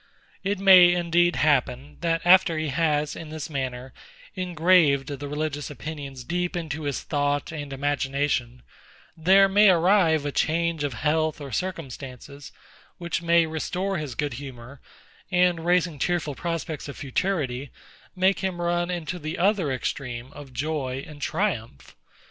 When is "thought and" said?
7.03-7.71